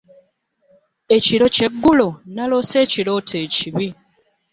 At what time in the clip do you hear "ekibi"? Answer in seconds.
3.45-3.87